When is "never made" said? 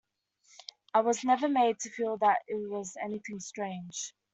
1.23-1.79